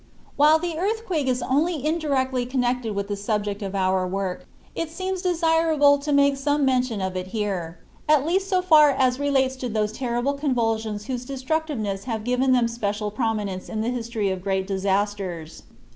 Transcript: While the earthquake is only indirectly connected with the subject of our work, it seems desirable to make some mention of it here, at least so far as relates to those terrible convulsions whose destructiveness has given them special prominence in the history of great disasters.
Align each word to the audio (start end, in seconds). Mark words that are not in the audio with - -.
While 0.35 0.57
the 0.57 0.79
earthquake 0.79 1.27
is 1.27 1.43
only 1.43 1.85
indirectly 1.85 2.43
connected 2.47 2.95
with 2.95 3.07
the 3.07 3.15
subject 3.15 3.61
of 3.61 3.75
our 3.75 4.07
work, 4.07 4.47
it 4.73 4.89
seems 4.89 5.21
desirable 5.21 5.99
to 5.99 6.11
make 6.11 6.37
some 6.37 6.65
mention 6.65 7.01
of 7.01 7.15
it 7.15 7.27
here, 7.27 7.77
at 8.09 8.25
least 8.25 8.49
so 8.49 8.63
far 8.63 8.89
as 8.89 9.19
relates 9.19 9.55
to 9.57 9.69
those 9.69 9.91
terrible 9.91 10.33
convulsions 10.33 11.05
whose 11.05 11.23
destructiveness 11.23 12.05
has 12.05 12.23
given 12.23 12.51
them 12.51 12.67
special 12.67 13.11
prominence 13.11 13.69
in 13.69 13.81
the 13.81 13.89
history 13.91 14.31
of 14.31 14.41
great 14.41 14.65
disasters. 14.65 15.61